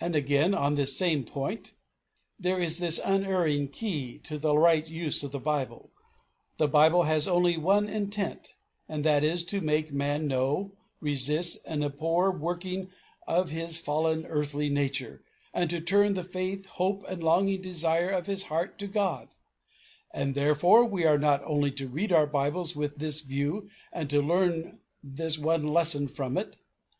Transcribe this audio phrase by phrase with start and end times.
[0.00, 1.74] And, again, and on this same point,
[2.40, 5.92] "There is this unerring key to the right use of the Bible.
[6.56, 8.56] The Bible has only one intent,
[8.88, 12.90] and that is to make a man know, resist, and abhor the working
[13.28, 15.22] of his fallen earthly nature,
[15.52, 19.28] and to turn the faith, hope, and longing desire of his heart to God;
[20.12, 24.80] and therefore we are only to read our Bibles with this view and to learn
[25.00, 26.56] this one lesson from it